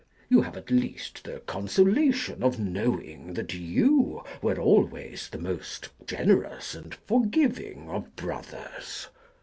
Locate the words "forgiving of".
7.05-8.15